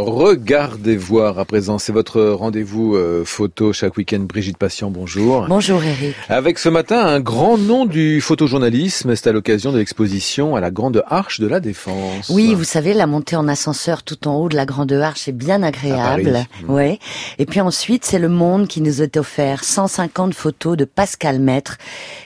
[0.00, 4.20] Regardez voir à présent, c'est votre rendez-vous euh, photo chaque week-end.
[4.20, 5.44] Brigitte Patient, bonjour.
[5.46, 6.16] Bonjour Eric.
[6.30, 10.70] Avec ce matin un grand nom du photojournalisme, c'est à l'occasion de l'exposition à la
[10.70, 12.30] Grande Arche de la Défense.
[12.30, 15.32] Oui, vous savez, la montée en ascenseur tout en haut de la Grande Arche est
[15.32, 16.46] bien agréable.
[16.66, 16.98] Ouais.
[17.38, 21.76] Et puis ensuite, c'est le monde qui nous a offert 150 photos de Pascal Maître,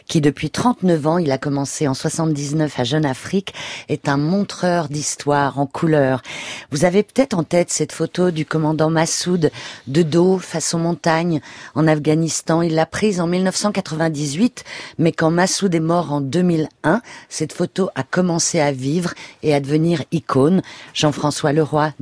[0.06, 3.52] qui depuis 39 ans, il a commencé en 79 à Jeune Afrique,
[3.88, 6.22] est un montreur d'histoire en couleur.
[6.70, 9.50] Vous avez peut-être en tête cette photo du commandant Massoud
[9.86, 11.40] de dos face aux montagnes
[11.74, 12.62] en Afghanistan.
[12.62, 14.64] Il l'a prise en 1998,
[14.98, 19.60] mais quand Massoud est mort en 2001, cette photo a commencé à vivre et à
[19.60, 20.62] devenir icône.
[20.94, 21.92] Jean-François Leroy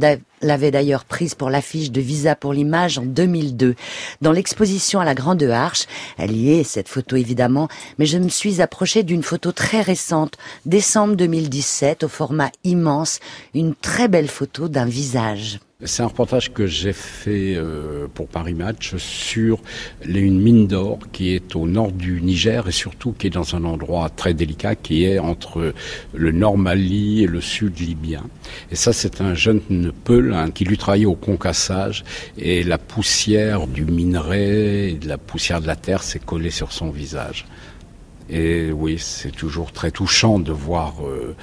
[0.43, 3.75] l'avait d'ailleurs prise pour l'affiche de Visa pour l'image en 2002.
[4.21, 5.87] Dans l'exposition à la Grande Arche,
[6.19, 7.69] elle y est, cette photo évidemment,
[7.99, 13.21] mais je me suis approchée d'une photo très récente, décembre 2017, au format immense,
[13.55, 15.61] une très belle photo d'un visage.
[15.85, 19.59] C'est un reportage que j'ai fait euh, pour Paris Match sur
[20.05, 23.65] une mine d'or qui est au nord du Niger et surtout qui est dans un
[23.65, 25.75] endroit très délicat qui est entre
[26.15, 28.23] le nord Mali et le sud libyen.
[28.71, 29.61] Et ça, c'est un jeune
[30.05, 32.05] Peul hein, qui lui travaillait au concassage
[32.39, 36.71] et la poussière du minerai et de la poussière de la terre s'est collée sur
[36.71, 37.45] son visage.
[38.31, 41.35] Et oui, c'est toujours très touchant de voir euh,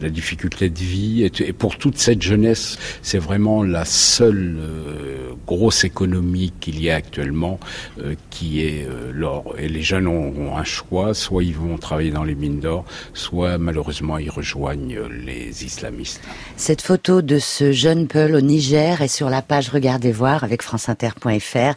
[0.00, 1.24] la difficulté de vie.
[1.40, 6.96] Et, pour toute cette jeunesse, c'est vraiment la seule euh, grosse économie qu'il y a
[6.96, 7.58] actuellement
[8.00, 9.54] euh, qui est euh, l'or.
[9.58, 13.58] Et les jeunes ont, un choix, soit ils vont travailler dans les mines d'or, soit
[13.58, 16.20] malheureusement ils rejoignent les islamistes.
[16.56, 20.62] Cette photo de ce jeune Peul au Niger est sur la page Regardez voir avec
[20.62, 21.74] franceinter.fr.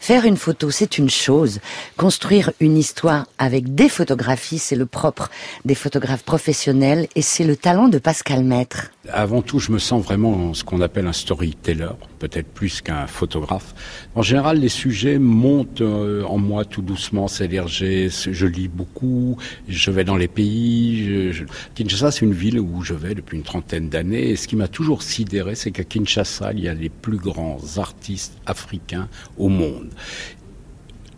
[0.00, 1.60] Faire une photo, c'est une chose.
[1.96, 5.30] Construire une histoire avec des photographies, c'est le propre
[5.64, 10.02] des photographes professionnels et c'est le talent de Pascal Maître Avant tout, je me sens
[10.02, 13.74] vraiment ce qu'on appelle un storyteller, peut-être plus qu'un photographe.
[14.14, 19.36] En général, les sujets montent euh, en moi tout doucement, c'est-à-dire je lis beaucoup,
[19.68, 21.32] je vais dans les pays.
[21.32, 24.56] Je, Kinshasa, c'est une ville où je vais depuis une trentaine d'années, et ce qui
[24.56, 29.08] m'a toujours sidéré, c'est qu'à Kinshasa, il y a les plus grands artistes africains
[29.38, 29.90] au monde.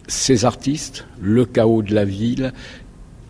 [0.06, 2.52] Ces artistes, le chaos de la ville,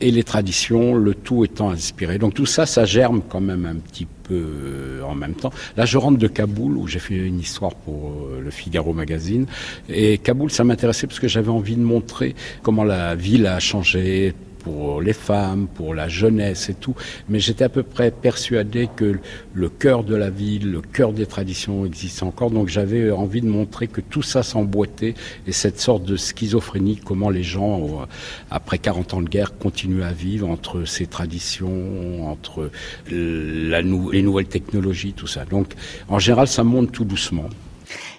[0.00, 2.18] et les traditions, le tout étant inspiré.
[2.18, 5.52] Donc tout ça, ça germe quand même un petit peu euh, en même temps.
[5.76, 9.46] Là, je rentre de Kaboul, où j'ai fait une histoire pour euh, le Figaro Magazine.
[9.88, 14.34] Et Kaboul, ça m'intéressait parce que j'avais envie de montrer comment la ville a changé,
[14.68, 16.94] pour les femmes, pour la jeunesse et tout.
[17.30, 19.18] Mais j'étais à peu près persuadé que
[19.54, 22.50] le cœur de la ville, le cœur des traditions existe encore.
[22.50, 25.14] Donc j'avais envie de montrer que tout ça s'emboîtait
[25.46, 28.06] et cette sorte de schizophrénie, comment les gens, euh,
[28.50, 32.70] après 40 ans de guerre, continuent à vivre entre ces traditions, entre
[33.10, 35.44] la les nouvelles technologies, tout ça.
[35.44, 35.74] Donc
[36.08, 37.48] en général, ça monte tout doucement.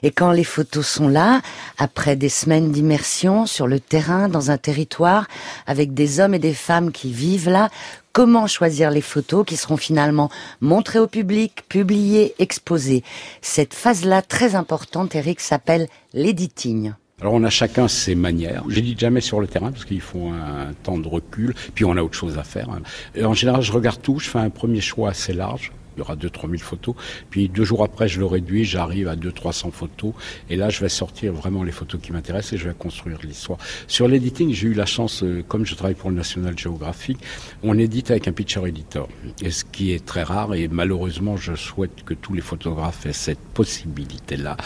[0.04, 1.42] Et quand les photos sont là,
[1.78, 5.28] après des semaines d'immersion sur le terrain, dans un territoire,
[5.68, 7.70] avec des hommes et des femmes qui vivent là,
[8.14, 10.30] comment choisir les photos qui seront finalement
[10.62, 13.04] montrées au public, publiées, exposées?
[13.42, 16.94] Cette phase-là, très importante, Eric, s'appelle l'editing.
[17.22, 18.64] Alors on a chacun ses manières.
[18.70, 22.02] J'édite jamais sur le terrain parce qu'il faut un temps de recul, puis on a
[22.02, 22.70] autre chose à faire.
[23.14, 26.06] Et en général, je regarde tout, je fais un premier choix assez large il y
[26.06, 26.96] aura 2-3 000 photos.
[27.30, 30.14] Puis deux jours après, je le réduis, j'arrive à 200-300 photos.
[30.50, 33.60] Et là, je vais sortir vraiment les photos qui m'intéressent et je vais construire l'histoire.
[33.88, 37.18] Sur l'editing, j'ai eu la chance, euh, comme je travaille pour le National Geographic,
[37.64, 39.10] on édite avec un picture editor.
[39.42, 43.14] Et ce qui est très rare et malheureusement, je souhaite que tous les photographes aient
[43.14, 44.58] cette possibilité-là.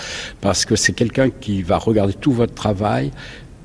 [0.42, 3.12] Parce que c'est quelqu'un qui va regarder tout votre travail,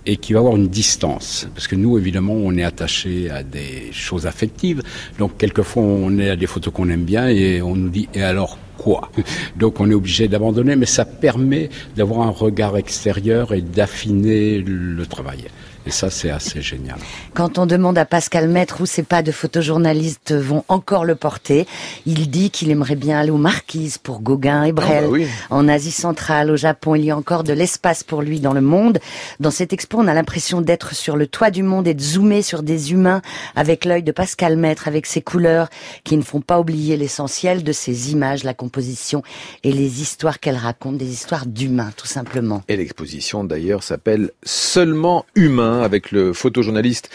[0.08, 1.46] et qui va avoir une distance.
[1.54, 4.82] Parce que nous, évidemment, on est attaché à des choses affectives.
[5.18, 8.22] Donc, quelquefois, on est à des photos qu'on aime bien et on nous dit, et
[8.22, 9.12] alors quoi?
[9.56, 15.04] Donc, on est obligé d'abandonner, mais ça permet d'avoir un regard extérieur et d'affiner le
[15.04, 15.44] travail.
[15.86, 16.98] Et ça, c'est assez génial.
[17.34, 21.66] Quand on demande à Pascal Maître où ses pas de photojournaliste vont encore le porter,
[22.04, 25.04] il dit qu'il aimerait bien aller aux Marquises pour Gauguin et Brel.
[25.06, 28.40] Ah bah en Asie centrale, au Japon, il y a encore de l'espace pour lui
[28.40, 28.98] dans le monde.
[29.40, 32.42] Dans cette expo, on a l'impression d'être sur le toit du monde et de zoomer
[32.42, 33.22] sur des humains
[33.56, 35.68] avec l'œil de Pascal Maître, avec ses couleurs
[36.04, 39.22] qui ne font pas oublier l'essentiel de ses images, la composition
[39.64, 42.62] et les histoires qu'elle raconte, des histoires d'humains, tout simplement.
[42.68, 47.10] Et l'exposition, d'ailleurs, s'appelle Seulement humain avec le photojournaliste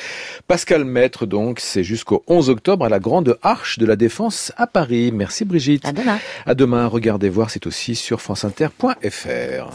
[0.47, 1.25] Pascal Maître.
[1.25, 5.11] Donc, c'est jusqu'au 11 octobre à la Grande Arche de la Défense à Paris.
[5.13, 5.85] Merci Brigitte.
[5.85, 6.19] À demain.
[6.45, 6.87] À demain.
[6.87, 9.71] Regardez voir, c'est aussi sur franceinter.fr.